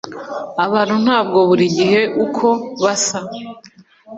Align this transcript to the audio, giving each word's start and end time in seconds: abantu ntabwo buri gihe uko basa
abantu 0.65 0.95
ntabwo 1.05 1.39
buri 1.49 1.65
gihe 1.77 2.01
uko 2.25 2.47
basa 2.83 3.19